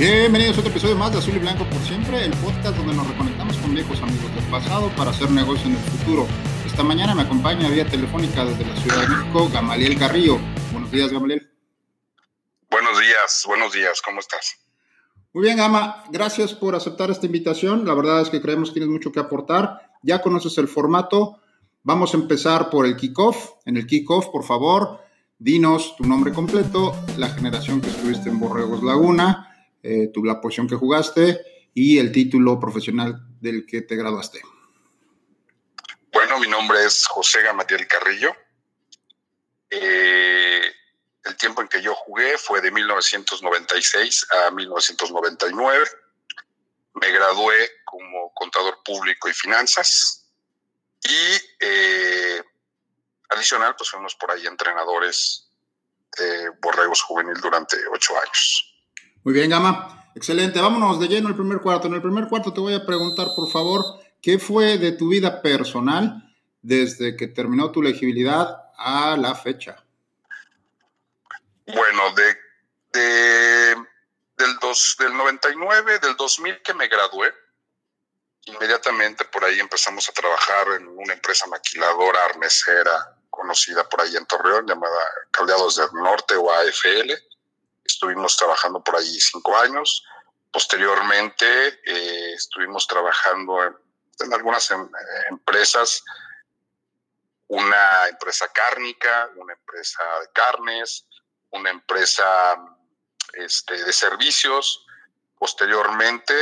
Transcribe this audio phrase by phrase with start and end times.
[0.00, 3.06] Bienvenidos a otro episodio más de Azul y Blanco por siempre, el podcast donde nos
[3.06, 6.26] reconectamos con viejos amigos del pasado para hacer negocio en el futuro.
[6.64, 10.38] Esta mañana me acompaña vía telefónica desde la Ciudad de México Gamaliel Carrillo.
[10.72, 11.50] Buenos días, Gamaliel.
[12.70, 14.56] Buenos días, buenos días, ¿cómo estás?
[15.34, 17.84] Muy bien, Gama, gracias por aceptar esta invitación.
[17.84, 19.90] La verdad es que creemos que tienes mucho que aportar.
[20.02, 21.40] Ya conoces el formato.
[21.82, 23.50] Vamos a empezar por el kickoff.
[23.66, 25.02] En el kickoff, por favor,
[25.38, 29.48] dinos tu nombre completo, la generación que estuviste en Borregos Laguna
[29.82, 31.40] eh, tu, la posición que jugaste
[31.74, 34.42] y el título profesional del que te graduaste.
[36.12, 38.34] Bueno, mi nombre es José Gamatiel Carrillo.
[39.70, 40.62] Eh,
[41.24, 45.84] el tiempo en que yo jugué fue de 1996 a 1999.
[46.94, 50.28] Me gradué como contador público y finanzas.
[51.02, 52.42] Y eh,
[53.30, 55.50] adicional, pues fuimos por ahí entrenadores
[56.18, 58.69] de Borregos Juvenil durante ocho años.
[59.22, 60.00] Muy bien, Gama.
[60.14, 60.60] Excelente.
[60.60, 61.86] Vámonos de lleno al primer cuarto.
[61.86, 63.84] En el primer cuarto te voy a preguntar, por favor,
[64.22, 69.76] ¿qué fue de tu vida personal desde que terminó tu elegibilidad a la fecha?
[71.66, 73.76] Bueno, de,
[74.36, 77.32] del, dos, del 99, del 2000 que me gradué,
[78.46, 84.26] inmediatamente por ahí empezamos a trabajar en una empresa maquiladora armesera conocida por ahí en
[84.26, 87.29] Torreón, llamada Cableados del Norte o AFL
[88.00, 90.02] Estuvimos trabajando por allí cinco años.
[90.50, 93.62] Posteriormente eh, estuvimos trabajando
[94.20, 94.88] en, algunas em,
[95.28, 96.02] empresas,
[97.48, 101.06] una empresa cárnica, una empresa de carnes,
[101.50, 102.56] una empresa
[103.34, 104.86] este, de servicios.
[105.38, 106.34] Posteriormente,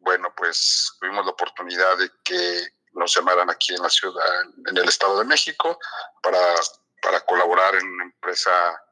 [0.00, 4.88] bueno, pues tuvimos la oportunidad de que nos llamaran aquí en la ciudad, en el
[4.88, 5.78] Estado de México,
[6.20, 6.56] para,
[7.00, 8.82] para colaborar en una empresa,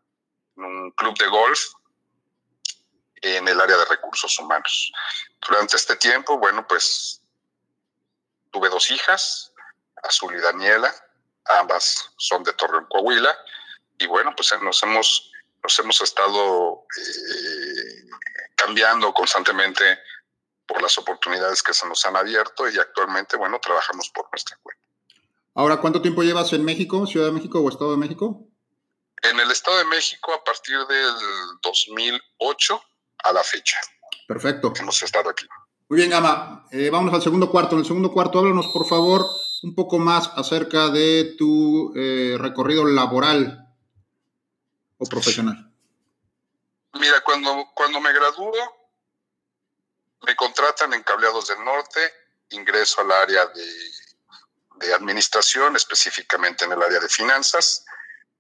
[0.58, 1.60] en un club de golf
[3.22, 4.92] en el área de recursos humanos.
[5.46, 7.22] Durante este tiempo, bueno, pues
[8.50, 9.52] tuve dos hijas,
[10.02, 10.94] Azul y Daniela,
[11.46, 13.36] ambas son de Torreón, Coahuila,
[13.98, 15.32] y bueno, pues nos hemos,
[15.62, 18.08] nos hemos estado eh,
[18.54, 19.98] cambiando constantemente
[20.66, 24.82] por las oportunidades que se nos han abierto y actualmente, bueno, trabajamos por nuestra cuenta.
[25.54, 28.48] Ahora, ¿cuánto tiempo llevas en México, Ciudad de México o Estado de México?
[29.22, 31.14] En el Estado de México a partir del
[31.62, 32.82] 2008
[33.24, 33.78] a la fecha.
[34.26, 34.72] Perfecto.
[34.76, 35.46] Hemos estado aquí.
[35.88, 36.66] Muy bien, Gama.
[36.70, 37.74] Eh, vámonos al segundo cuarto.
[37.74, 39.26] En el segundo cuarto, háblanos, por favor,
[39.62, 43.68] un poco más acerca de tu eh, recorrido laboral
[44.98, 45.70] o profesional.
[46.94, 48.52] Mira, cuando, cuando me gradúo,
[50.26, 52.00] me contratan en Cableados del Norte,
[52.50, 53.66] ingreso al área de,
[54.86, 57.84] de administración, específicamente en el área de finanzas.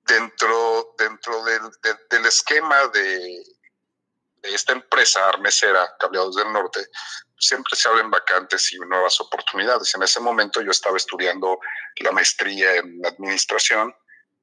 [0.06, 1.62] Dentro, dentro del,
[2.10, 3.42] del esquema de
[4.44, 6.86] esta empresa armesera, Cableados del Norte,
[7.38, 9.94] siempre se abren vacantes y nuevas oportunidades.
[9.94, 11.58] En ese momento yo estaba estudiando
[11.96, 13.94] la maestría en administración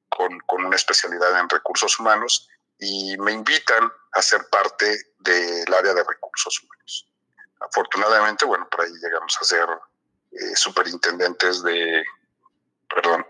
[0.10, 5.94] con, con una especialidad en recursos humanos y me invitan a ser parte del área
[5.94, 7.08] de recursos humanos.
[7.60, 9.68] Afortunadamente, bueno, por ahí llegamos a ser
[10.32, 12.04] eh, superintendentes de,
[12.90, 13.26] perdón,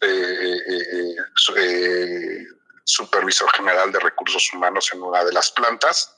[0.00, 1.16] eh, eh,
[2.86, 6.16] supervisor general de recursos humanos en una de las plantas.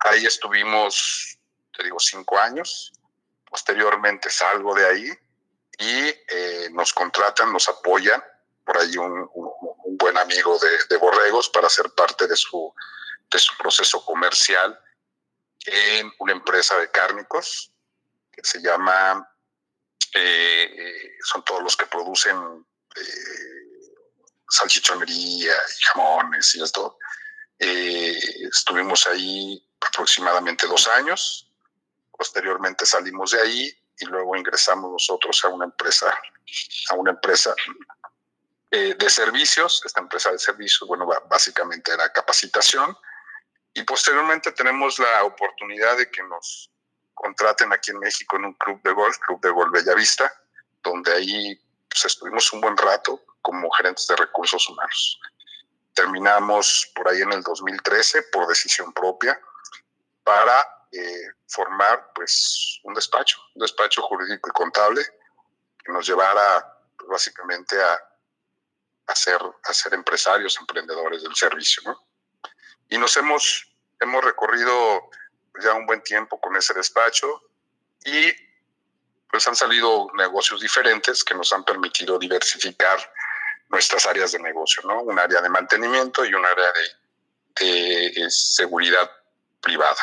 [0.00, 1.38] Ahí estuvimos,
[1.74, 2.92] te digo, cinco años.
[3.48, 5.10] Posteriormente salgo de ahí
[5.78, 8.22] y eh, nos contratan, nos apoyan.
[8.64, 9.28] Por ahí un,
[9.98, 10.58] buen amigo
[10.88, 12.72] de, Borregos para ser parte de su,
[13.30, 14.78] de su proceso comercial
[15.64, 17.72] en una empresa de cárnicos
[18.30, 19.26] que se llama,
[20.14, 22.66] eh, eh, son todos los que producen
[24.52, 26.98] salchichonería y jamones y esto.
[27.58, 28.18] Eh,
[28.50, 31.50] estuvimos ahí aproximadamente dos años.
[32.10, 36.14] Posteriormente salimos de ahí y luego ingresamos nosotros a una empresa,
[36.90, 37.54] a una empresa
[38.70, 39.82] eh, de servicios.
[39.84, 42.96] Esta empresa de servicios, bueno, básicamente era capacitación.
[43.72, 46.70] Y posteriormente tenemos la oportunidad de que nos
[47.14, 50.30] contraten aquí en México en un club de golf, Club de Golf Bellavista,
[50.82, 51.58] donde ahí
[51.88, 55.20] pues, estuvimos un buen rato como gerentes de recursos humanos.
[55.94, 59.38] Terminamos por ahí en el 2013 por decisión propia.
[60.24, 65.02] para eh, formar pues un despacho, un despacho jurídico y contable
[65.82, 67.98] que nos llevara pues, básicamente a,
[69.06, 71.82] a, ser, a ser empresarios, emprendedores del servicio.
[71.86, 71.98] ¿no?
[72.88, 75.10] Y nos hemos, hemos recorrido
[75.62, 77.42] ya un buen tiempo con ese despacho
[78.04, 78.32] y
[79.30, 82.98] pues han salido negocios diferentes que nos han permitido diversificar
[83.68, 85.02] nuestras áreas de negocio, ¿no?
[85.02, 89.10] Un área de mantenimiento y un área de, de eh, seguridad
[89.60, 89.96] privada.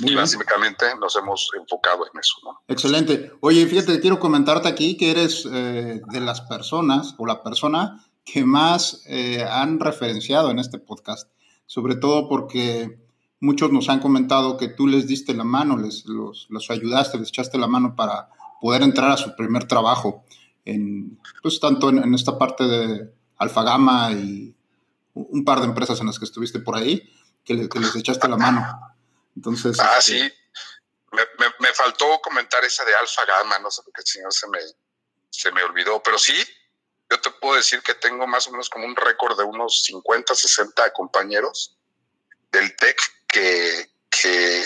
[0.00, 2.62] y básicamente nos hemos enfocado en eso, ¿no?
[2.68, 3.32] Excelente.
[3.40, 8.44] Oye, fíjate, quiero comentarte aquí que eres eh, de las personas o la persona que
[8.44, 11.30] más eh, han referenciado en este podcast,
[11.66, 12.98] sobre todo porque
[13.40, 17.28] muchos nos han comentado que tú les diste la mano, les los, los ayudaste, les
[17.28, 18.28] echaste la mano para
[18.60, 20.24] poder entrar a su primer trabajo,
[20.64, 24.54] en, pues tanto en, esta parte de Alfagama y
[25.14, 27.10] un par de empresas en las que estuviste por ahí,
[27.44, 28.96] que, les echaste la mano.
[29.36, 30.32] Entonces, ah, este, sí.
[31.12, 31.22] Me,
[31.60, 34.58] me, faltó comentar esa de Alfagama, no sé por qué señor se me,
[35.28, 36.34] se me olvidó, pero sí,
[37.10, 40.34] yo te puedo decir que tengo más o menos como un récord de unos 50,
[40.34, 41.76] 60 compañeros
[42.50, 42.98] del TEC
[43.28, 44.64] que, que,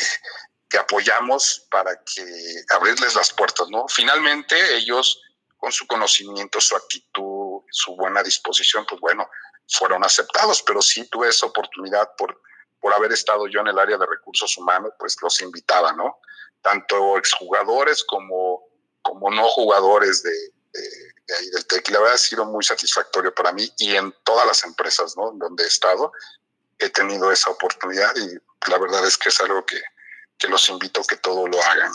[0.79, 2.23] apoyamos para que
[2.69, 3.87] abrirles las puertas, ¿no?
[3.89, 5.23] Finalmente ellos,
[5.57, 9.29] con su conocimiento, su actitud, su buena disposición, pues bueno,
[9.69, 12.41] fueron aceptados, pero sí tuve esa oportunidad por,
[12.81, 16.19] por haber estado yo en el área de recursos humanos, pues los invitaba, ¿no?
[16.63, 18.63] Tanto exjugadores como,
[19.03, 21.91] como no jugadores de, de, ahí del TEC.
[21.91, 25.33] La verdad ha sido muy satisfactorio para mí y en todas las empresas, ¿no?
[25.33, 26.13] Donde he estado,
[26.79, 29.81] he tenido esa oportunidad y la verdad es que es algo que,
[30.49, 31.93] los invito a que todo lo hagan.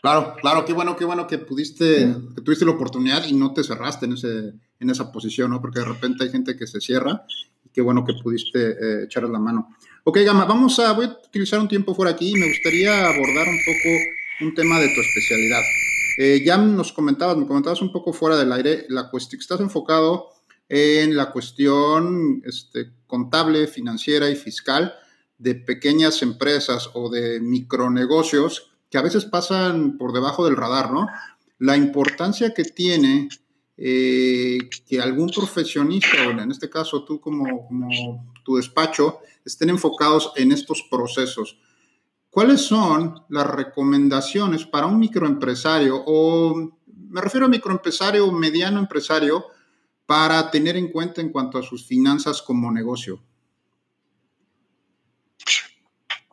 [0.00, 3.64] Claro, claro, qué bueno, qué bueno que pudiste, que tuviste la oportunidad y no te
[3.64, 5.60] cerraste en, ese, en esa posición, ¿no?
[5.60, 7.24] Porque de repente hay gente que se cierra
[7.64, 9.74] y qué bueno que pudiste eh, echarle la mano.
[10.04, 13.48] Ok, Gama, vamos a, voy a utilizar un tiempo fuera aquí y me gustaría abordar
[13.48, 13.88] un poco
[14.40, 15.62] un tema de tu especialidad.
[16.18, 20.30] Eh, ya nos comentabas, me comentabas un poco fuera del aire, la cuestión, estás enfocado
[20.68, 24.94] en la cuestión este, contable, financiera y fiscal
[25.38, 31.08] de pequeñas empresas o de micronegocios que a veces pasan por debajo del radar, ¿no?
[31.58, 33.28] La importancia que tiene
[33.76, 34.58] eh,
[34.88, 37.68] que algún profesionista, o en este caso tú como,
[38.44, 41.58] tu despacho, estén enfocados en estos procesos.
[42.30, 49.46] ¿Cuáles son las recomendaciones para un microempresario o me refiero a microempresario o mediano empresario
[50.06, 53.22] para tener en cuenta en cuanto a sus finanzas como negocio?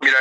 [0.01, 0.17] Mira,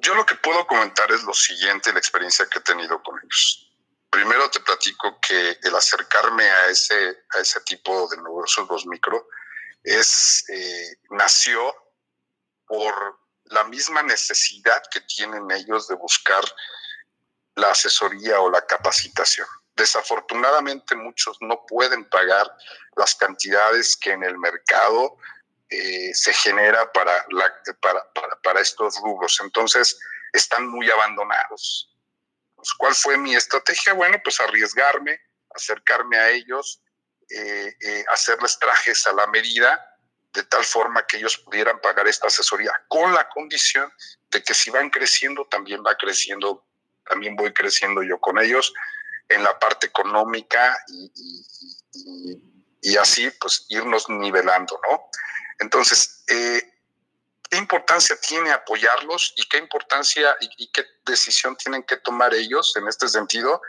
[0.00, 3.72] yo lo que puedo comentar es lo siguiente, la experiencia que he tenido con ellos.
[4.10, 9.28] Primero te platico que el acercarme a ese, a ese tipo de negocios, los micro,
[9.82, 11.74] es, eh, nació
[12.66, 16.44] por la misma necesidad que tienen ellos de buscar
[17.54, 19.46] la asesoría o la capacitación.
[19.74, 22.50] Desafortunadamente muchos no pueden pagar
[22.96, 25.18] las cantidades que en el mercado
[25.68, 29.40] eh, se genera para, la, para, para, estos rubros.
[29.42, 29.98] Entonces,
[30.32, 31.92] están muy abandonados.
[32.54, 33.92] Pues, ¿Cuál fue mi estrategia?
[33.94, 35.20] Bueno, pues arriesgarme,
[35.54, 36.82] acercarme a ellos,
[37.30, 39.84] eh, eh, hacerles trajes a la medida,
[40.32, 43.92] de tal forma que ellos pudieran pagar esta asesoría, con la condición
[44.30, 46.64] de que si van creciendo, también va creciendo,
[47.08, 48.72] también voy creciendo yo con ellos
[49.28, 51.10] en la parte económica y,
[52.82, 55.10] y así pues irnos nivelando, ¿no?
[55.58, 56.62] Entonces, eh,
[57.50, 62.86] ¿qué importancia tiene apoyarlos y qué importancia y, qué decisión tienen que tomar ellos en
[62.88, 63.60] este sentido?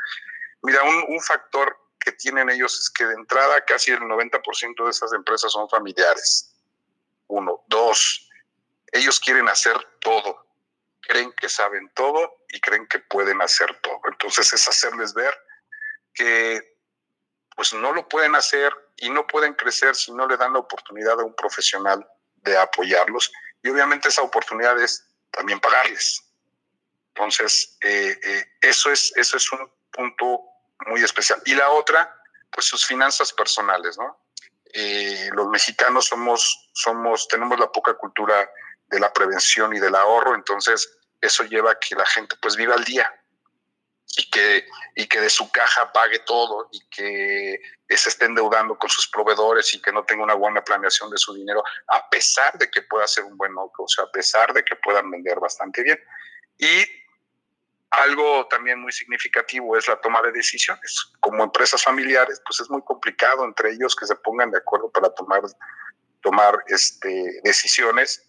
[0.63, 5.13] Mira, un, factor que tienen ellos es que de entrada casi el 90% de esas
[5.13, 6.53] empresas son familiares.
[7.27, 7.63] Uno.
[7.67, 8.29] Dos,
[8.91, 10.45] ellos quieren hacer todo.
[11.01, 14.01] Creen que saben todo y creen que pueden hacer todo.
[14.11, 15.33] Entonces es hacerles ver
[16.13, 16.76] que
[17.57, 21.19] pues no lo pueden hacer y no pueden crecer si no le dan la oportunidad
[21.19, 22.07] a un profesional
[22.43, 23.31] de apoyarlos.
[23.63, 26.23] Y obviamente esa oportunidad es también pagarles.
[27.15, 30.41] Entonces, eh, eh, eso, es, eso es un punto
[30.85, 31.41] muy especial.
[31.45, 32.15] Y la otra,
[32.51, 34.21] pues sus finanzas personales, ¿no?
[34.73, 38.47] Eh, los mexicanos somos, somos, tenemos la poca cultura
[38.85, 42.75] de la prevención y del ahorro, entonces eso lleva a que la gente pues viva
[42.75, 43.11] al día
[44.15, 47.59] y que, y que de su caja pague todo y que
[47.89, 51.33] se esté endeudando con sus proveedores y que no tenga una buena planeación de su
[51.33, 55.09] dinero, a pesar de que pueda ser un buen negocio, a pesar de que puedan
[55.11, 55.99] vender bastante bien.
[56.57, 56.85] Y
[57.91, 61.11] algo también muy significativo es la toma de decisiones.
[61.19, 65.09] Como empresas familiares, pues es muy complicado entre ellos que se pongan de acuerdo para
[65.13, 65.41] tomar,
[66.21, 68.23] tomar este, decisiones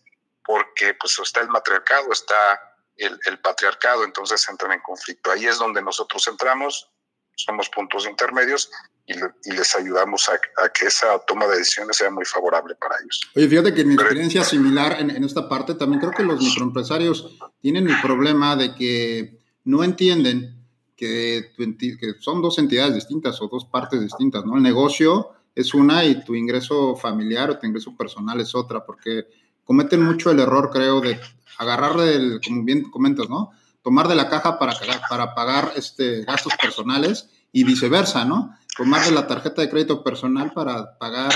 [0.45, 2.68] porque pues está el matriarcado, está
[2.99, 5.31] el, el, patriarcado, entonces entran en conflicto.
[5.31, 6.91] Ahí es donde nosotros entramos,
[7.35, 8.71] somos puntos intermedios
[9.07, 9.15] y,
[9.53, 10.39] les ayudamos a,
[10.69, 13.31] que esa toma de decisiones sea muy favorable para ellos.
[13.35, 17.39] Oye, fíjate que mi experiencia similar en, en, esta parte, también creo que los microempresarios
[17.61, 20.59] tienen el problema de que no entienden
[20.97, 24.57] que, que son dos entidades distintas o dos partes distintas, ¿no?
[24.57, 29.27] El negocio es una y tu ingreso familiar o tu ingreso personal es otra, porque
[29.65, 31.21] cometen mucho el error, creo, de
[31.59, 33.51] agarrar del, como bien comentas, ¿no?
[33.83, 34.75] Tomar de la caja para,
[35.09, 38.57] para pagar este, gastos personales y viceversa, ¿no?
[38.77, 41.33] Tomar de la tarjeta de crédito personal para pagar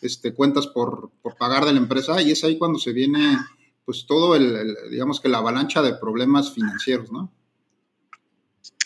[0.00, 3.38] este, cuentas por, por pagar de la empresa y es ahí cuando se viene,
[3.84, 7.32] pues, todo el, digamos que la avalancha de problemas financieros, ¿no?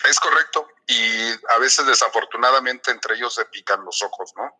[0.09, 0.69] Es correcto.
[0.87, 4.52] Y a veces desafortunadamente entre ellos se pican los ojos, ¿no?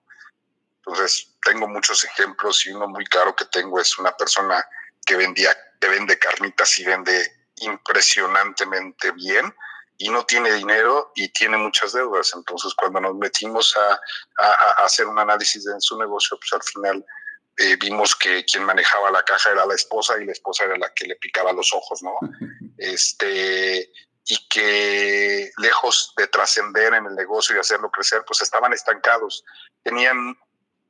[0.79, 4.65] Entonces, tengo muchos ejemplos y uno muy claro que tengo es una persona
[5.05, 9.55] que vendía, que vende carnitas y vende impresionantemente bien
[9.99, 12.33] y no tiene dinero y tiene muchas deudas.
[12.35, 17.05] Entonces, cuando nos metimos a, hacer un análisis de su negocio, pues al final
[17.57, 20.93] eh, vimos que quien manejaba la caja era la esposa y la esposa era la
[20.93, 22.19] que le picaba los ojos, ¿no?
[22.79, 23.91] Este,
[24.27, 29.43] y que lejos de trascender en el negocio y hacerlo crecer, pues estaban estancados.
[29.83, 30.37] Tenían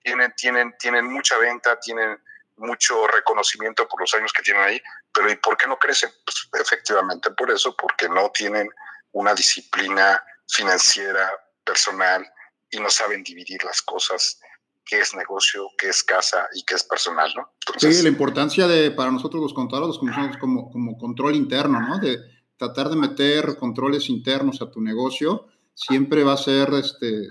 [0.07, 2.17] tienen, tienen, tienen mucha venta, tienen
[2.57, 4.81] mucho reconocimiento por los años que tienen ahí,
[5.13, 6.11] pero ¿y por qué no crecen?
[6.25, 8.69] Pues efectivamente por eso, porque no tienen
[9.13, 11.31] una disciplina financiera,
[11.65, 12.27] personal,
[12.71, 14.41] y no saben dividir las cosas,
[14.85, 17.51] qué es negocio, qué es casa y qué es personal, ¿no?
[17.77, 21.99] sí, la importancia de, para nosotros los contadores, como, como, como control interno, ¿no?
[21.99, 22.19] De
[22.57, 26.69] tratar de meter controles internos a tu negocio, siempre va a ser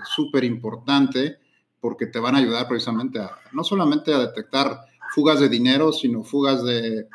[0.04, 1.38] súper este, importante
[1.80, 4.80] porque te van a ayudar precisamente a, no solamente a detectar
[5.14, 7.08] fugas de dinero, sino fugas de,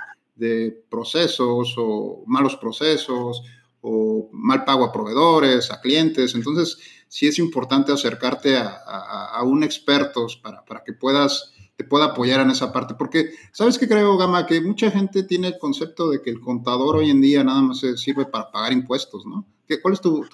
[0.90, 3.44] procesos o malos procesos
[3.82, 6.34] o mal pago a proveedores, a clientes.
[6.34, 12.40] Entonces, sí es importante acercarte a, un experto para, para, que puedas, te pueda apoyar
[12.42, 12.96] en esa parte.
[12.96, 14.48] Porque, ¿sabes qué creo, Gama?
[14.48, 17.82] Que mucha gente tiene el concepto de que el contador hoy en día nada más
[17.98, 19.46] sirve para pagar impuestos, ¿no?
[19.80, 20.28] ¿Cuál es tu,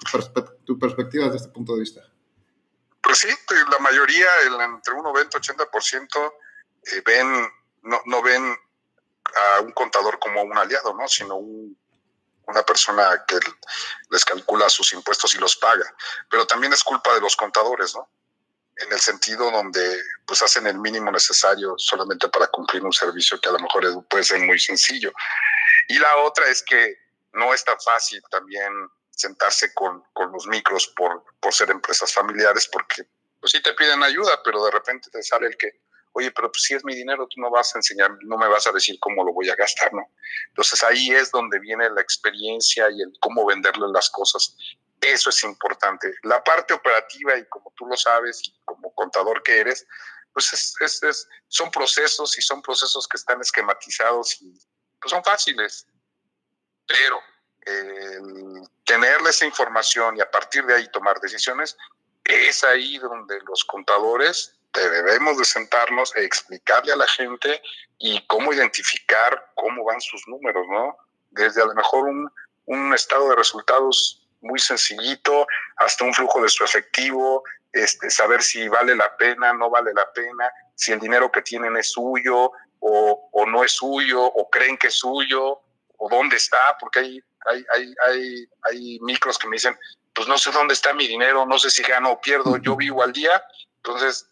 [0.78, 2.00] perspectiva desde este punto de vista?
[3.02, 3.28] Pues sí,
[3.70, 4.26] la mayoría,
[4.64, 6.32] entre un 90 y 80%,
[7.04, 7.50] ven,
[7.82, 8.56] no, no ven
[9.34, 11.08] a un contador como un aliado, ¿no?
[11.08, 13.38] Sino una persona que
[14.10, 15.94] les calcula sus impuestos y los paga.
[16.30, 18.08] Pero también es culpa de los contadores, ¿no?
[18.76, 23.48] En el sentido donde pues hacen el mínimo necesario solamente para cumplir un servicio que
[23.48, 25.12] a lo mejor puede ser muy sencillo.
[25.88, 26.96] Y la otra es que
[27.32, 28.72] no es tan fácil también
[29.10, 33.02] sentarse con, con los micros por, por, ser empresas familiares, porque
[33.40, 35.80] pues sí te piden ayuda, pero de repente te sale el que,
[36.18, 38.66] oye, pero pues si es mi dinero, tú no vas a enseñar, no me vas
[38.66, 40.02] a decir cómo lo voy a gastar, ¿no?
[40.48, 44.56] Entonces ahí es donde viene la experiencia y el cómo venderle las cosas.
[45.00, 46.12] Eso es importante.
[46.24, 49.86] La parte operativa, y como tú lo sabes, y como contador que eres,
[50.32, 54.52] pues es, es, es, son procesos y son procesos que están esquematizados y
[55.00, 55.86] pues son fáciles.
[56.86, 57.20] Pero
[57.62, 61.76] el tenerle esa información y a partir de ahí tomar decisiones,
[62.24, 67.60] es ahí donde los contadores debemos de sentarnos e explicarle a la gente
[67.98, 70.96] y cómo identificar cómo van sus números, ¿no?
[71.30, 72.30] Desde a lo mejor un,
[72.66, 75.46] un estado de resultados muy sencillito
[75.76, 80.10] hasta un flujo de su efectivo, este, saber si vale la pena, no vale la
[80.12, 84.78] pena, si el dinero que tienen es suyo o, o no es suyo, o creen
[84.78, 85.60] que es suyo,
[85.96, 89.78] o dónde está, porque hay hay, hay, hay, hay micros que me dicen,
[90.14, 93.02] pues no sé dónde está mi dinero, no sé si gano o pierdo, yo vivo
[93.02, 93.42] al día.
[93.76, 94.28] Entonces,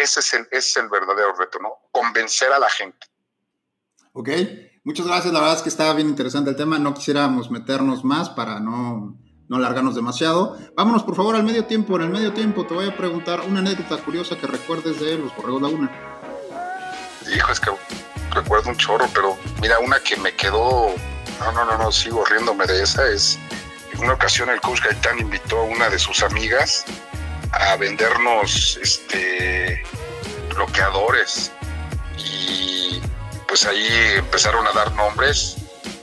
[0.00, 1.70] ese es el, ese es el verdadero reto, ¿no?
[1.90, 3.06] Convencer a la gente.
[4.12, 4.28] Ok,
[4.84, 5.32] muchas gracias.
[5.32, 6.78] La verdad es que estaba bien interesante el tema.
[6.78, 10.56] No quisiéramos meternos más para no, no alargarnos demasiado.
[10.76, 11.96] Vámonos, por favor, al medio tiempo.
[11.96, 15.34] En el medio tiempo te voy a preguntar una anécdota curiosa que recuerdes de los
[15.36, 15.90] Borregos Laguna.
[17.34, 17.70] Hijo, es que
[18.32, 20.94] recuerdo un chorro, pero mira, una que me quedó
[21.40, 23.08] no, no, no, no, sigo riéndome de esa.
[23.08, 23.38] Es
[23.92, 26.84] en una ocasión el coach Gaitán invitó a una de sus amigas
[27.54, 29.82] a vendernos este
[30.54, 31.52] bloqueadores.
[32.18, 33.00] Y
[33.48, 35.56] pues ahí empezaron a dar nombres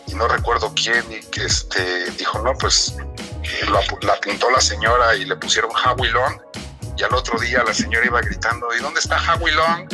[0.08, 2.96] y no recuerdo quién y que este dijo no pues
[4.04, 6.12] la apuntó la señora y le pusieron Howie
[6.98, 9.88] y al otro día la señora iba gritando ¿y dónde está Howie Long?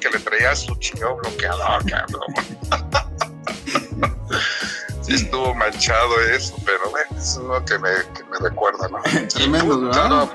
[0.00, 2.34] Que le traía su chingado bloqueador cabrón
[5.14, 9.00] estuvo manchado eso, pero bueno, es uno que me, que me recuerda, ¿no?
[9.28, 10.28] Tremendo, ¿verdad?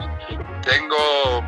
[0.64, 1.44] tengo,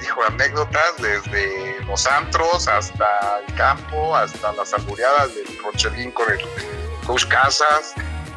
[0.00, 6.40] dijo, anécdotas desde los antros hasta el campo, hasta las albureadas del Rochelín con el
[7.06, 7.94] Coach Casas,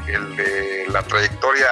[0.08, 1.70] el de la trayectoria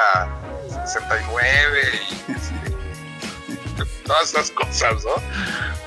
[0.85, 5.15] 69 y este, todas esas cosas, ¿no?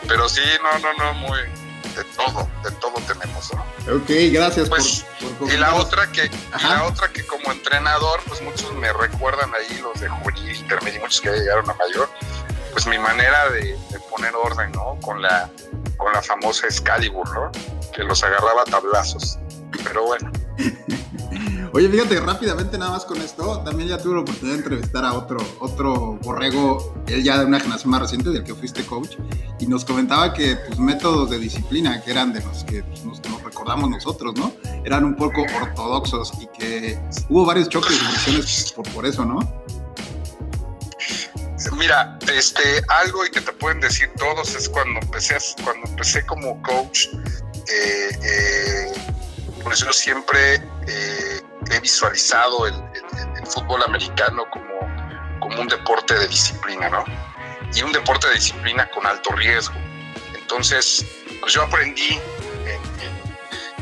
[0.07, 1.39] Pero sí, no, no, no, muy
[1.95, 3.97] de todo, de todo tenemos, ¿no?
[3.97, 5.05] Ok, gracias pues,
[5.39, 6.31] por, Y la otra que,
[6.63, 11.21] la otra que como entrenador, pues muchos me recuerdan ahí los de juvenil, intermedio, muchos
[11.21, 12.09] que llegaron a mayor,
[12.73, 13.79] pues mi manera de,
[14.11, 14.99] poner orden, ¿no?
[15.01, 15.51] Con la,
[15.97, 17.53] con la famosa Excalibur, ¿no?
[17.93, 19.39] Que los agarraba a tablazos.
[19.85, 20.31] Pero bueno.
[21.77, 25.15] Oye, fíjate, rápidamente nada más con esto, también ya tuve la oportunidad de entrevistar a
[25.15, 29.17] otro, otro borrego, él ya de una generación más reciente, del que fuiste coach,
[29.59, 33.21] y nos comentaba que tus métodos de disciplina, que eran de los que pues, nos,
[33.43, 34.53] recordamos nosotros, ¿no?
[34.85, 36.97] Eran un poco ortodoxos y que
[37.29, 39.41] hubo varios choques y fricciones por, por eso, ¿no?
[41.77, 46.63] Mira, este, algo y que te pueden decir todos es cuando empecé, cuando empecé como
[46.63, 47.09] coach,
[47.69, 48.93] eh, eh,
[49.65, 51.24] pues yo siempre eh,
[51.71, 52.75] he visualizado el,
[53.47, 54.81] fútbol americano como,
[55.39, 57.05] como un deporte de disciplina, ¿no?
[57.75, 59.75] Y un deporte de disciplina con alto riesgo.
[60.35, 61.05] Entonces,
[61.41, 62.19] pues yo aprendí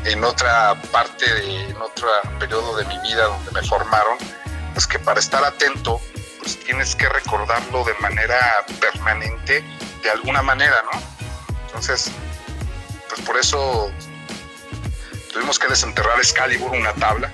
[0.05, 2.07] en, otra parte, de, en otro
[2.39, 4.17] periodo de mi vida donde me formaron,
[4.73, 6.01] pues que para estar atento,
[6.39, 9.63] pues tienes que recordarlo de manera permanente,
[10.01, 11.01] de alguna manera, ¿no?
[11.67, 12.11] Entonces,
[13.07, 13.91] pues por eso
[15.31, 17.31] tuvimos que desenterrar Excalibur, una tabla,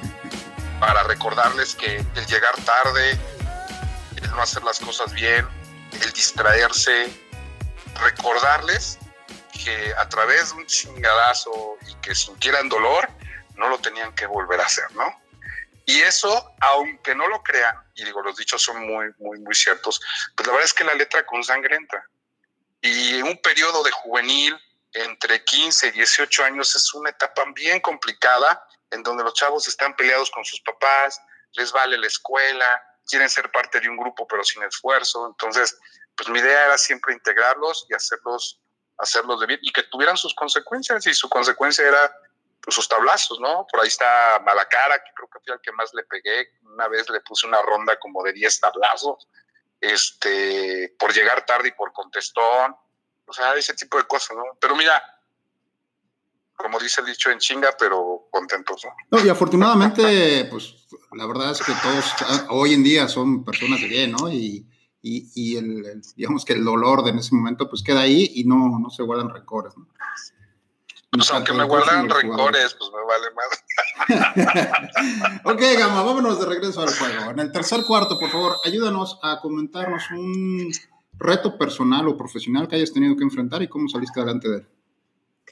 [0.79, 3.17] para recordarles que el llegar tarde,
[4.15, 5.47] el no hacer las cosas bien,
[6.01, 7.11] el distraerse,
[8.01, 8.97] recordarles
[9.63, 13.09] que a través de un chingadazo y que sintieran dolor,
[13.55, 15.13] no lo tenían que volver a hacer, ¿no?
[15.85, 19.99] Y eso, aunque no lo crean, y digo, los dichos son muy, muy, muy ciertos,
[20.35, 22.03] pues la verdad es que la letra con consangrenta.
[22.81, 24.55] Y en un periodo de juvenil,
[24.93, 29.95] entre 15 y 18 años, es una etapa bien complicada en donde los chavos están
[29.95, 31.21] peleados con sus papás,
[31.53, 35.27] les vale la escuela, quieren ser parte de un grupo pero sin esfuerzo.
[35.27, 35.77] Entonces,
[36.15, 38.59] pues mi idea era siempre integrarlos y hacerlos,
[38.97, 42.13] hacerlos de bien y que tuvieran sus consecuencias y su consecuencia era
[42.61, 43.65] pues, sus tablazos, ¿no?
[43.71, 46.49] Por ahí está Malacara, que creo que fue el que más le pegué.
[46.63, 49.27] Una vez le puse una ronda como de 10 tablazos,
[49.81, 52.75] este, por llegar tarde y por contestón.
[53.29, 54.43] O sea, ese tipo de cosas, ¿no?
[54.59, 54.99] Pero mira,
[56.55, 58.87] como dice el dicho, en chinga, pero contentos.
[59.11, 59.23] ¿no?
[59.23, 62.11] y afortunadamente, pues la verdad es que todos
[62.49, 64.31] hoy en día son personas de bien, ¿no?
[64.31, 64.65] Y,
[65.01, 68.79] y, el, digamos que el dolor de en ese momento pues queda ahí y no,
[68.79, 69.87] no se guardan rencores, ¿no?
[71.11, 73.47] Pues aunque me guardan rencores, pues me vale más.
[75.43, 77.31] ok, Gama, vámonos de regreso al juego.
[77.31, 80.71] En el tercer cuarto, por favor, ayúdanos a comentarnos un
[81.19, 84.67] reto personal o profesional que hayas tenido que enfrentar y cómo saliste adelante de él.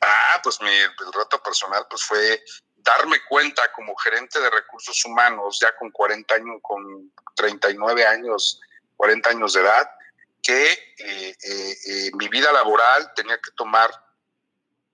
[0.01, 0.69] Ah, pues mi
[1.13, 2.43] reto personal pues fue
[2.77, 8.61] darme cuenta como gerente de recursos humanos, ya con 40 años, con 39 años,
[8.95, 9.89] 40 años de edad,
[10.41, 13.89] que eh, eh, eh, mi vida laboral tenía que tomar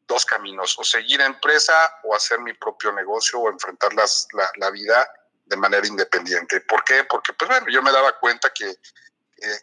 [0.07, 4.49] dos caminos, o seguir a empresa o hacer mi propio negocio o enfrentar las, la,
[4.57, 5.07] la, vida
[5.45, 6.61] de manera independiente.
[6.61, 7.03] ¿Por qué?
[7.03, 8.75] Porque, pues bueno, yo me daba cuenta que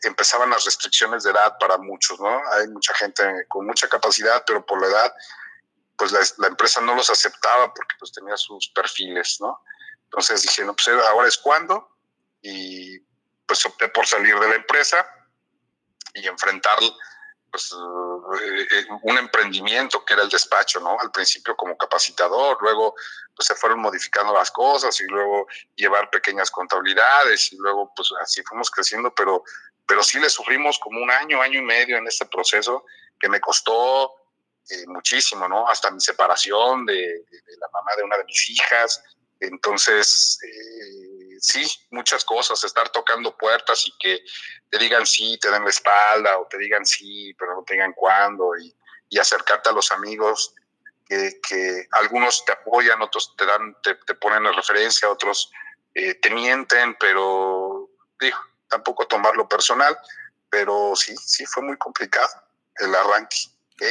[0.02, 2.40] empezaban las restricciones de edad para muchos, ¿no?
[2.52, 5.14] Hay mucha gente con mucha capacidad, pero por la edad,
[5.96, 9.62] pues la, empresa no los aceptaba porque pues tenía sus perfiles, ¿no?
[10.04, 11.96] Entonces dije, no, pues ahora es cuando,
[12.42, 12.98] y
[13.46, 15.06] pues opté por salir de la empresa
[16.14, 16.78] y enfrentar
[17.50, 20.98] pues, eh, eh, un emprendimiento que era el despacho, ¿no?
[21.00, 22.94] Al principio como capacitador, luego
[23.34, 28.42] pues se fueron modificando las cosas y luego llevar pequeñas contabilidades y luego pues así
[28.42, 29.42] fuimos creciendo, pero,
[29.86, 32.84] pero sí le sufrimos como un año, año y medio en este proceso
[33.18, 34.14] que me costó
[34.70, 35.68] eh, muchísimo, ¿no?
[35.68, 39.02] Hasta mi separación de, de, la mamá de una de mis hijas.
[39.40, 40.38] Entonces,
[41.40, 44.20] sí, muchas cosas, estar tocando puertas y que
[44.70, 48.53] te digan sí, te den la espalda, o te digan sí, pero no te cuándo,
[48.59, 48.74] y,
[49.18, 50.55] acercarte a los amigos,
[51.09, 55.50] que, algunos te apoyan, otros te dan, te, ponen en referencia, otros
[55.94, 59.98] eh, te mienten, pero digo, tampoco tomarlo personal,
[60.48, 62.31] pero sí, sí fue muy complicado
[62.76, 63.37] el arranque.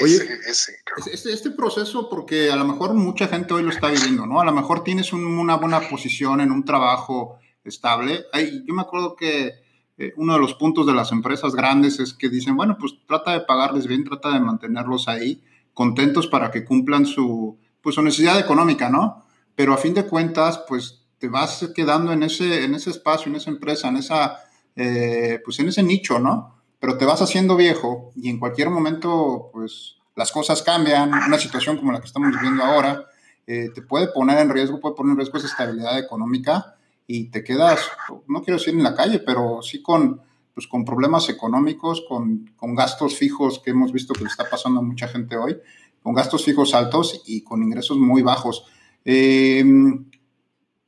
[0.02, 4.40] Oye, este, este, proceso, porque a lo mejor mucha gente hoy lo está viviendo, ¿no?
[4.40, 8.26] A lo mejor tienes una buena posición en un trabajo estable.
[8.66, 9.54] yo me acuerdo que
[9.98, 13.34] eh, uno de los puntos de las empresas grandes es que dicen, bueno, pues trata
[13.34, 18.40] de pagarles bien, trata de mantenerlos ahí contentos para que cumplan su, pues, su necesidad
[18.40, 19.26] económica, ¿no?
[19.56, 23.36] Pero a fin de cuentas, pues te vas quedando en ese, en ese espacio, en
[23.36, 24.40] esa empresa, en esa,
[24.76, 26.59] eh, pues en ese nicho, ¿no?
[26.80, 31.78] Pero te vas haciendo viejo y en cualquier momento, pues las cosas cambian, una situación
[31.78, 33.06] como la que estamos viviendo ahora,
[33.48, 36.76] eh, te puede poner en riesgo, puede poner en riesgo esa estabilidad económica
[37.08, 37.80] y te quedas,
[38.28, 40.22] no quiero decir en la calle, pero sí con,
[40.54, 44.80] pues, con problemas económicos, con, con gastos fijos que hemos visto que le está pasando
[44.80, 45.58] a mucha gente hoy,
[46.04, 48.66] con gastos fijos altos y con ingresos muy bajos.
[49.04, 49.64] Eh,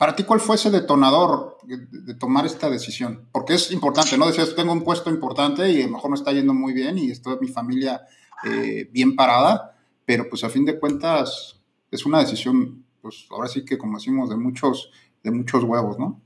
[0.01, 3.29] para ti, ¿cuál fue ese detonador de, tomar esta decisión?
[3.31, 4.25] Porque es importante, ¿no?
[4.25, 7.11] Decías, tengo un puesto importante y a lo mejor me está yendo muy bien y
[7.11, 8.07] estoy mi familia
[8.43, 11.57] eh, bien parada, pero pues a fin de cuentas
[11.91, 14.89] es una decisión, pues ahora sí que como decimos, de muchos,
[15.21, 16.19] de muchos huevos, ¿no?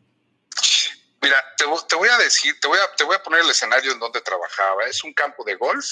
[1.22, 3.92] Mira, te, te voy a decir, te voy a, te voy a poner el escenario
[3.92, 4.86] en donde trabajaba.
[4.90, 5.86] Es un campo de golf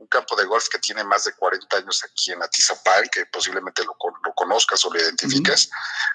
[0.00, 3.84] un campo de golf que tiene más de 40 años aquí en Atizapal, que posiblemente
[3.84, 5.68] lo, lo conozcas o lo identificas,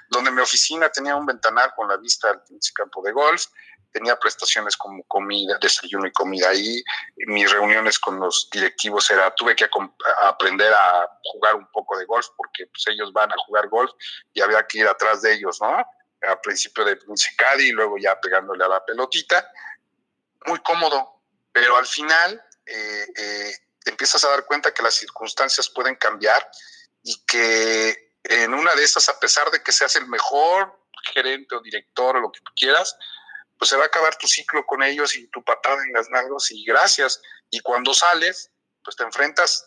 [0.08, 2.42] donde mi oficina tenía un ventanal con la vista al
[2.74, 3.46] campo de golf,
[3.92, 6.82] tenía prestaciones como comida, desayuno y comida ahí.
[7.28, 9.68] Mis reuniones con los directivos era, tuve que
[10.24, 13.92] aprender a jugar un poco de golf porque pues, ellos van a jugar golf
[14.34, 15.78] y había que ir atrás de ellos, ¿no?
[16.22, 16.98] Al principio de
[17.38, 19.48] Caddy y luego ya pegándole a la pelotita.
[20.46, 21.22] Muy cómodo,
[21.52, 23.52] pero al final eh, eh,
[23.86, 26.44] te empiezas a dar cuenta que las circunstancias pueden cambiar
[27.04, 30.76] y que en una de esas, a pesar de que seas el mejor
[31.14, 32.98] gerente o director o lo que tú quieras,
[33.56, 36.50] pues se va a acabar tu ciclo con ellos y tu patada en las nalgas
[36.50, 37.22] y gracias.
[37.48, 38.50] Y cuando sales,
[38.82, 39.64] pues te enfrentas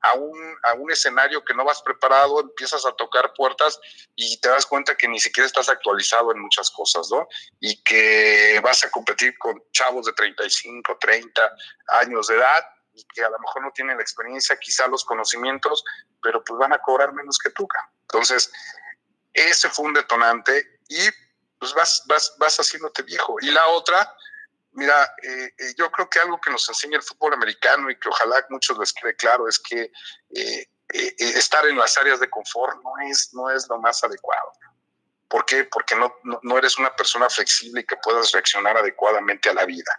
[0.00, 3.78] a un, a un escenario que no vas preparado, empiezas a tocar puertas
[4.16, 7.28] y te das cuenta que ni siquiera estás actualizado en muchas cosas, ¿no?
[7.60, 11.52] Y que vas a competir con chavos de 35, 30
[11.86, 12.64] años de edad
[13.04, 15.84] que a lo mejor no tienen la experiencia, quizá los conocimientos,
[16.22, 17.66] pero pues van a cobrar menos que tú.
[18.02, 18.50] Entonces,
[19.32, 21.00] ese fue un detonante y
[21.58, 23.36] pues vas, vas, vas haciéndote viejo.
[23.40, 24.14] Y la otra,
[24.72, 28.08] mira, eh, eh, yo creo que algo que nos enseña el fútbol americano y que
[28.08, 29.90] ojalá muchos les quede claro es que
[30.34, 34.52] eh, estar en las áreas de confort no es, no es lo más adecuado.
[35.28, 35.64] ¿Por qué?
[35.64, 39.64] Porque no, no, no, eres una persona flexible y que puedas reaccionar adecuadamente a la
[39.64, 39.90] vida.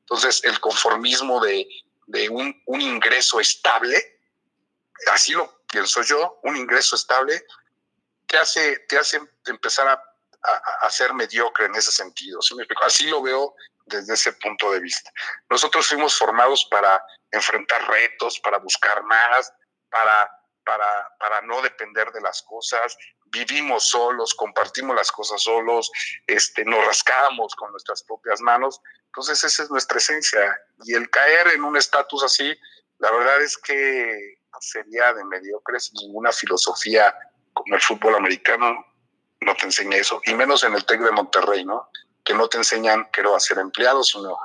[0.00, 1.66] Entonces, el conformismo de
[2.08, 4.20] de un, un ingreso estable,
[5.12, 7.44] así lo pienso yo, un ingreso estable,
[8.26, 10.02] te hace, te hace empezar a,
[10.82, 12.40] a, ser mediocre en ese sentido.
[12.82, 13.54] Así lo veo
[13.86, 15.10] desde ese punto de vista.
[15.50, 19.52] Nosotros fuimos formados para enfrentar retos, para buscar más,
[19.90, 20.30] para,
[20.64, 22.96] para, para no depender de las cosas.
[23.26, 25.90] Vivimos solos, compartimos las cosas solos,
[26.26, 28.80] este, nos rascamos con nuestras propias manos.
[29.08, 30.58] Entonces esa es nuestra esencia.
[30.84, 32.54] Y el caer en un estatus así,
[32.98, 35.92] la verdad es que sería de mediocres.
[35.94, 37.14] Ninguna filosofía
[37.52, 38.84] como el fútbol americano
[39.40, 41.90] no te enseña eso, y menos en el TEC de Monterrey, ¿no?
[42.24, 44.36] Que no te enseñan, quiero hacer empleados, sino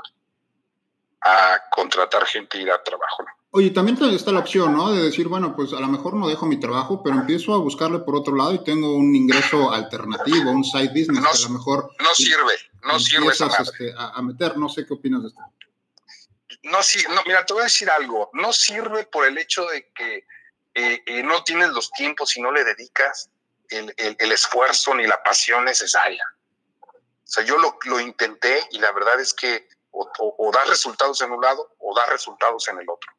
[1.22, 3.43] a contratar gente y ir a trabajo, ¿no?
[3.56, 4.92] Oye, también está la opción, ¿no?
[4.92, 8.00] De decir, bueno, pues a lo mejor no dejo mi trabajo, pero empiezo a buscarle
[8.00, 11.50] por otro lado y tengo un ingreso alternativo, un side business no, que a lo
[11.50, 11.96] mejor...
[12.00, 15.42] No sirve, no sirve esa este, a, meter, no sé qué opinas de esto.
[16.64, 19.88] No, sí, no, mira, te voy a decir algo, no sirve por el hecho de
[19.94, 20.26] que
[20.74, 23.30] eh, eh, no tienes los tiempos y no le dedicas
[23.70, 26.26] el, el, el, esfuerzo ni la pasión necesaria.
[26.82, 26.88] O
[27.24, 31.22] sea, yo lo, lo intenté y la verdad es que o, o, o da resultados
[31.22, 33.14] en un lado o da resultados en el otro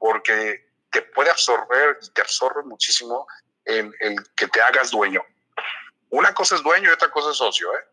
[0.00, 3.28] porque te puede absorber y te absorbe muchísimo
[3.64, 5.22] el, el, que te hagas dueño.
[6.08, 7.72] Una cosa es dueño y otra cosa es socio.
[7.76, 7.84] ¿eh?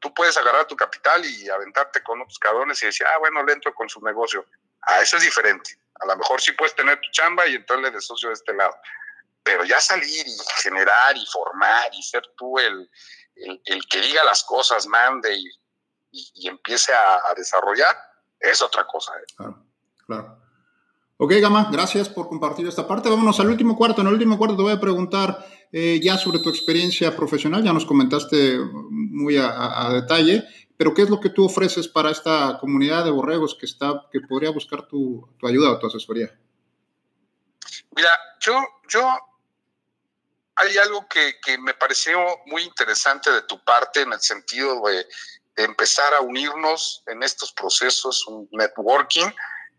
[0.00, 3.54] Tú puedes agarrar tu capital y aventarte con otros cabrones y decir, ah, bueno, le
[3.54, 4.46] entro con su negocio.
[4.82, 5.76] Ah, eso es diferente.
[6.00, 8.78] A lo mejor sí puedes tener tu chamba y entrarle de socio de este lado.
[9.42, 12.88] Pero ya salir y generar y formar y ser tú el,
[13.34, 17.96] el, que diga las cosas, mande y, empiece a, a, desarrollar,
[18.38, 19.14] es otra cosa.
[19.18, 19.24] ¿eh?
[20.06, 20.41] Claro.
[21.24, 23.08] Ok, Gama, gracias por compartir esta parte.
[23.08, 24.00] Vámonos al último cuarto.
[24.00, 27.62] En el último cuarto te voy a preguntar eh, ya sobre tu experiencia profesional.
[27.62, 30.42] Ya nos comentaste muy a, a, detalle,
[30.76, 34.18] pero ¿qué es lo que tú ofreces para esta comunidad de borregos que, está, que
[34.22, 36.36] podría buscar tu, tu ayuda o tu asesoría?
[37.94, 39.08] Mira, yo, yo
[40.56, 45.06] hay algo que, que, me pareció muy interesante de tu parte en el sentido de,
[45.54, 49.30] de empezar a unirnos en estos procesos, un networking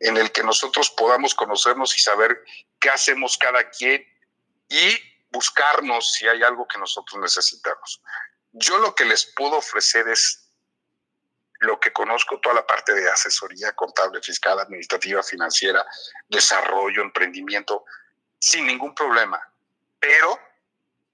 [0.04, 2.44] en el que nosotros podamos conocernos y saber
[2.80, 4.06] qué hacemos cada quien
[4.68, 8.02] y buscarnos si hay algo que nosotros necesitamos.
[8.52, 10.52] Yo lo que les puedo ofrecer es
[11.60, 15.86] lo que conozco, toda la parte de asesoría contable, fiscal, administrativa, financiera,
[16.28, 17.86] desarrollo, emprendimiento,
[18.38, 19.42] sin ningún problema.
[20.00, 20.38] Pero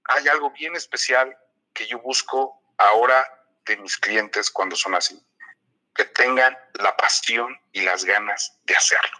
[0.06, 1.38] hay algo bien especial
[1.73, 3.23] que yo busco ahora
[3.65, 5.23] de mis clientes cuando son así
[5.99, 9.17] que tengan la pasión y las ganas de hacerlo.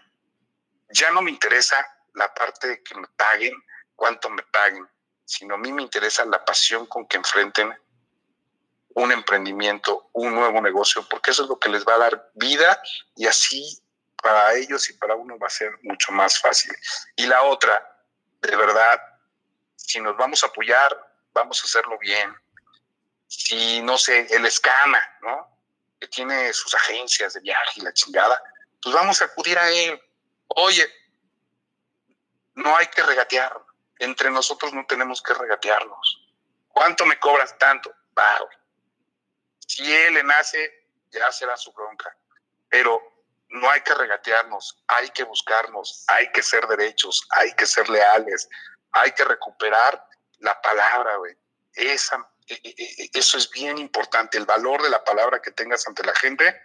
[0.88, 1.76] Ya no me interesa
[2.14, 3.52] la parte de que me paguen,
[3.94, 4.88] cuánto me paguen,
[5.26, 7.78] sino a mí me interesa la pasión con que enfrenten
[8.94, 12.80] un emprendimiento, un nuevo negocio, porque eso es lo que les va a dar vida
[13.14, 13.78] y así
[14.22, 16.72] para ellos y para uno va a ser mucho más fácil.
[17.14, 18.02] Y la otra,
[18.40, 19.02] de verdad,
[19.76, 20.96] si nos vamos a apoyar,
[21.34, 22.34] vamos a hacerlo bien.
[23.26, 25.59] Si, no sé, el escama, ¿no?
[26.00, 28.42] Que tiene sus agencias de viaje y la chingada,
[28.82, 30.00] pues vamos a acudir a él.
[30.48, 30.86] Oye,
[32.54, 33.56] no hay que regatear.
[33.98, 36.26] Entre nosotros no tenemos que regatearnos.
[36.68, 37.94] ¿Cuánto me cobras tanto?
[38.14, 38.48] Wow.
[39.66, 42.16] Si él le nace, ya será su bronca.
[42.68, 43.00] Pero
[43.50, 48.48] no hay que regatearnos, hay que buscarnos, hay que ser derechos, hay que ser leales,
[48.92, 50.06] hay que recuperar
[50.38, 51.36] la palabra, güey.
[51.74, 52.29] Esa,
[53.14, 56.62] eso es bien importante, el valor de la palabra que tengas ante la gente.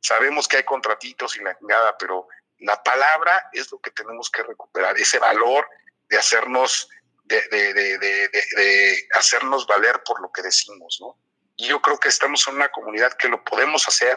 [0.00, 2.26] Sabemos que hay contratitos y la chingada, pero
[2.58, 5.68] la palabra es lo que tenemos que recuperar, ese valor
[6.08, 6.88] de hacernos,
[7.24, 11.16] de, hacernos valer por lo que decimos, ¿no?
[11.56, 14.16] Y yo creo que estamos en una comunidad que lo podemos hacer,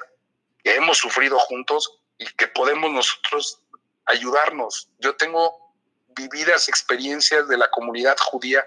[0.64, 3.62] que hemos sufrido juntos y que podemos nosotros
[4.06, 4.90] ayudarnos.
[5.00, 5.74] Yo tengo
[6.08, 8.66] vividas experiencias de la comunidad judía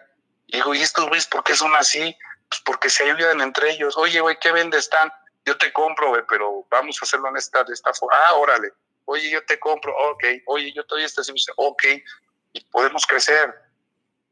[0.48, 2.16] y digo, ¿y estos güeyes por qué son así?
[2.48, 3.96] Pues porque se ayudan entre ellos.
[3.98, 5.12] Oye, güey, ¿qué vendes están?
[5.44, 8.16] Yo te compro, güey, pero vamos a hacerlo en esta, de esta forma.
[8.26, 8.72] Ah, órale.
[9.04, 10.24] Oye, yo te compro, ok.
[10.46, 11.84] Oye, yo te doy este servicio, ok.
[12.54, 13.54] Y podemos crecer.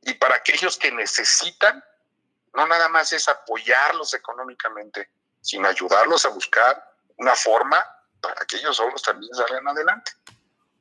[0.02, 1.84] Y para aquellos que necesitan,
[2.54, 5.10] no nada más es apoyarlos económicamente,
[5.42, 6.82] sino ayudarlos a buscar
[7.18, 7.84] una forma
[8.22, 10.12] para que ellos solos también salgan adelante.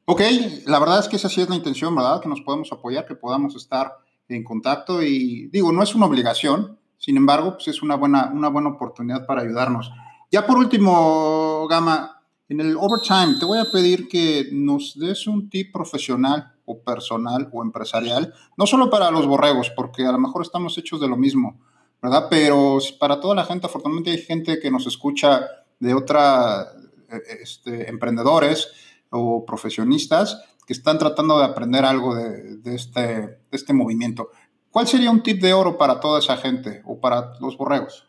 [0.06, 0.22] Ok,
[0.66, 2.22] la verdad es que esa sí es la intención, ¿verdad?
[2.22, 6.80] Que nos podemos apoyar, que podamos estar en contacto y digo, no es una obligación,
[6.98, 9.92] sin embargo, pues es una buena, una buena oportunidad para ayudarnos.
[10.32, 15.50] Ya por último, Gama, en el overtime te voy a pedir que nos des un
[15.50, 20.42] tip profesional o personal o empresarial, no solo para los borregos, porque a lo mejor
[20.42, 21.60] estamos hechos de lo mismo,
[22.02, 22.28] ¿verdad?
[22.30, 25.42] Pero para toda la gente, afortunadamente hay gente que nos escucha
[25.80, 26.64] de otra,
[27.12, 28.68] eh, este, emprendedores
[29.12, 34.32] o profesionistas que están tratando de aprender algo de, este, este movimiento.
[34.72, 38.08] ¿Cuál sería un tip de oro para toda esa gente o para los borregos?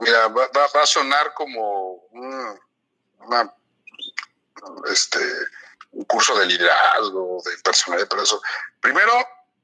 [0.00, 0.48] Mira, va,
[0.82, 2.60] a sonar como un,
[4.90, 5.20] este,
[5.92, 8.42] un curso de liderazgo, de personalidad, pero eso.
[8.80, 9.12] Primero,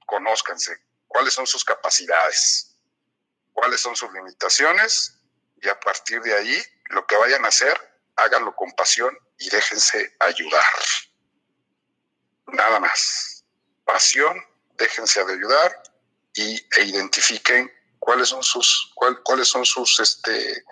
[0.06, 0.72] conózcanse
[1.09, 2.76] cuáles son sus capacidades,
[3.52, 5.18] cuáles son sus limitaciones
[5.61, 7.76] y a partir de ahí, lo que vayan a hacer,
[8.16, 10.64] háganlo con pasión y déjense ayudar.
[12.46, 13.44] Nada más.
[13.85, 14.40] Pasión,
[14.76, 15.83] déjense de ayudar
[16.35, 18.92] y, e identifiquen cuáles son sus,
[19.24, 20.62] cuáles son sus este, eh,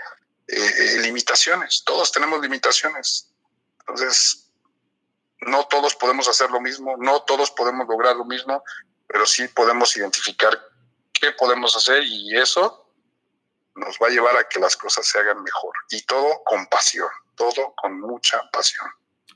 [0.46, 1.82] eh, limitaciones.
[1.84, 3.32] Todos tenemos limitaciones.
[3.80, 4.50] Entonces,
[5.40, 8.62] no todos podemos hacer lo mismo, no todos podemos lograr lo mismo,
[9.06, 10.60] pero sí podemos identificar
[11.12, 12.92] qué podemos hacer y eso
[13.74, 15.72] nos va a llevar a que las cosas se hagan mejor.
[15.90, 18.86] Y todo con pasión, todo con mucha pasión.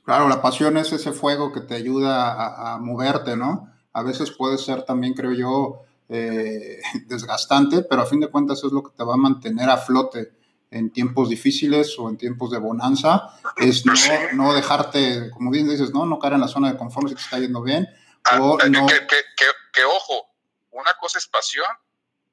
[0.05, 3.73] Claro, la pasión es ese fuego que te ayuda a, moverte, ¿no?
[3.93, 8.71] A veces puede ser también, creo yo, eh, desgastante, pero a fin de cuentas es
[8.71, 10.33] lo que te va a mantener a flote
[10.71, 13.93] en tiempos difíciles o en tiempos de bonanza, es no,
[14.33, 17.21] no dejarte, como bien dices, no, no caer en la zona de confort si te
[17.21, 17.87] está yendo bien.
[18.23, 18.87] Ah, o que, no...
[18.87, 20.31] que, que, que, ojo,
[20.71, 21.67] una cosa es pasión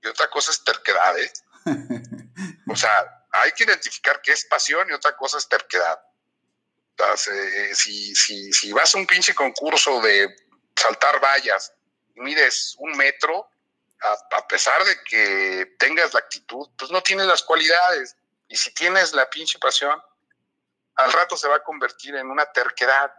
[0.03, 1.31] y otra cosa es terquedad, ¿eh?
[2.67, 6.01] o sea, hay que identificar qué es pasión y otra cosa es terquedad.
[7.75, 10.37] Si, si, si vas a un pinche concurso de
[10.77, 11.73] saltar vallas
[12.21, 13.49] mides un metro,
[14.03, 18.16] a, pesar de que tengas la actitud, pues no tienes las cualidades.
[18.49, 20.01] Y si tienes la pinche pasión,
[20.97, 23.12] al rato se va a convertir en una terquedad.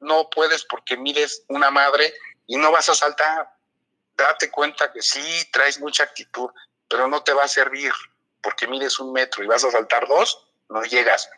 [0.00, 2.12] no puedes porque mides una madre
[2.46, 3.48] y no vas a saltar.
[4.14, 6.50] Date cuenta que sí, traes mucha actitud,
[6.88, 7.92] pero no te va a servir
[8.42, 11.28] porque mides un metro y vas a saltar dos, no llegas.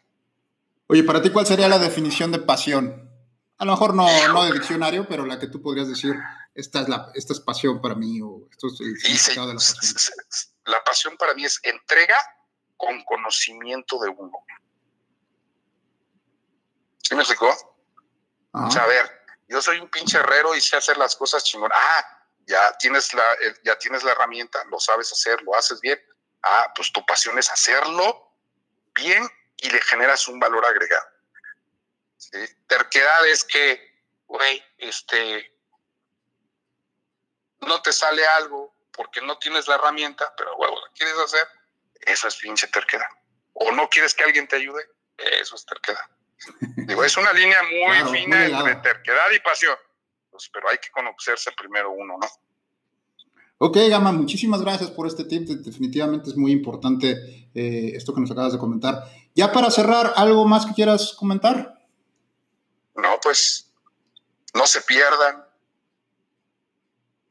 [0.86, 3.10] Oye, para ti, ¿cuál sería la definición de pasión?
[3.58, 6.14] A lo mejor no, no de diccionario, pero la que tú podrías decir,
[6.54, 9.60] esta es, la, esta es pasión para mí, o esto es el significado de la
[9.60, 10.16] pasión.
[10.66, 12.16] La pasión para mí es entrega
[12.76, 14.32] con conocimiento de uno.
[16.98, 17.54] ¿Sí me explicó?
[18.52, 19.10] O sea, a ver,
[19.48, 21.70] yo soy un pinche herrero y sé hacer las cosas chingón.
[21.74, 22.04] Ah,
[22.46, 23.24] ya tienes la,
[23.64, 25.98] ya tienes la herramienta, lo sabes hacer, lo haces bien.
[26.46, 28.30] Ah, pues tu pasión es hacerlo
[28.94, 29.26] bien
[29.56, 31.08] y le generas un valor agregado.
[32.18, 32.38] ¿Sí?
[32.66, 35.56] Terquedad es que, güey, este,
[37.60, 41.46] no te sale algo porque no tienes la herramienta, pero bueno, la quieres hacer,
[42.00, 43.08] Eso es pinche terquedad.
[43.54, 46.04] O no quieres que alguien te ayude, eso es terquedad.
[46.76, 49.78] Digo, es una línea muy fina entre terquedad y pasión.
[50.30, 52.28] Pues, pero hay que conocerse primero uno, ¿no?
[53.66, 55.48] Ok, Gama, muchísimas gracias por este tip.
[55.48, 59.04] Definitivamente es muy importante eh, esto que nos acabas de comentar.
[59.34, 61.72] Ya para cerrar, ¿algo más que quieras comentar?
[62.94, 63.72] No, pues
[64.52, 65.46] no se pierdan.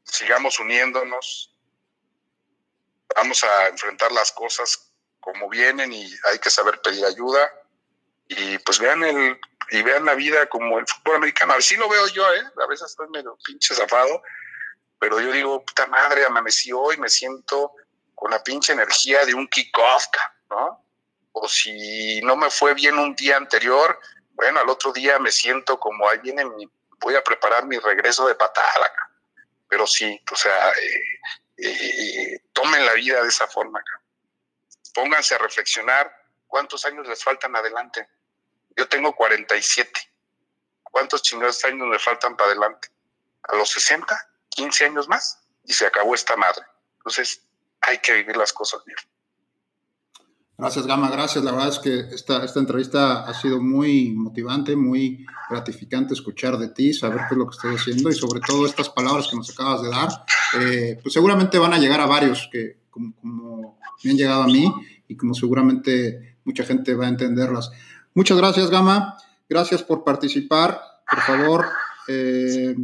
[0.02, 1.54] Sigamos uniéndonos.
[3.14, 7.48] Vamos a enfrentar las cosas como vienen y hay que saber pedir ayuda.
[8.26, 9.38] Y pues vean el
[9.70, 11.52] y vean la vida como el fútbol americano.
[11.52, 12.42] Así lo veo yo, ¿eh?
[12.60, 14.20] A veces estoy medio pinche zafado
[15.04, 17.74] pero yo digo, puta madre, amanecí hoy, me siento
[18.14, 20.06] con la pinche energía de un kickoff,
[20.48, 20.82] ¿no?
[21.32, 25.78] O si no me fue bien un día anterior, bueno, al otro día me siento
[25.78, 26.46] como ahí viene
[27.00, 28.90] voy a preparar mi regreso de patada,
[29.68, 31.18] pero sí, o sea, eh,
[31.58, 33.84] eh, tomen la vida de esa forma,
[34.94, 36.10] pónganse a reflexionar
[36.46, 38.08] cuántos años les faltan adelante.
[38.74, 40.00] Yo tengo 47.
[40.82, 42.88] ¿Cuántos chingados años me faltan para adelante?
[43.42, 44.30] ¿A los 60?
[44.54, 46.62] 15 años más y se acabó esta madre.
[46.98, 47.42] Entonces,
[47.80, 48.96] hay que vivir las cosas bien.
[50.56, 51.44] Gracias, Gama, gracias.
[51.44, 56.68] La verdad es que esta, esta entrevista ha sido muy motivante, muy gratificante escuchar de
[56.68, 59.50] ti, saber qué es lo que estoy haciendo y sobre todo estas palabras que nos
[59.50, 60.08] acabas de dar,
[60.60, 64.72] eh, pues seguramente van a llegar a varios que como, me han llegado a mí
[65.08, 67.72] y como seguramente mucha gente va a entenderlas.
[68.14, 69.16] Muchas gracias, Gama.
[69.48, 70.80] Gracias por participar.
[71.10, 71.68] Por favor,
[72.06, 72.76] eh,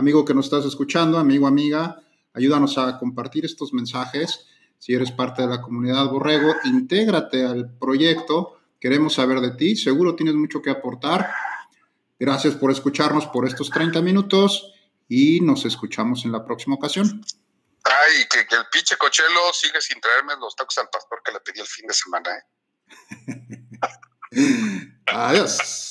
[0.00, 2.00] Amigo que nos estás escuchando, amigo, amiga,
[2.32, 4.46] ayúdanos a compartir estos mensajes.
[4.78, 8.58] Si eres parte de la comunidad Borrego, intégrate al proyecto.
[8.80, 9.76] Queremos saber de ti.
[9.76, 11.30] Seguro tienes mucho que aportar.
[12.18, 14.72] Gracias por escucharnos por estos 30 minutos
[15.06, 17.22] y nos escuchamos en la próxima ocasión.
[17.84, 21.40] Ay, que, que el pinche cochelo sigue sin traerme los tacos al pastor que le
[21.40, 22.30] pedí el fin de semana.
[22.38, 22.44] ¿eh?
[25.08, 25.90] Adiós.